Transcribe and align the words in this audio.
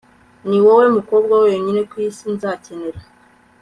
niwowe 0.47 0.85
mukobwa 0.95 1.33
wenyine 1.45 1.81
kwisi 1.91 2.23
nzakenera 2.35 2.99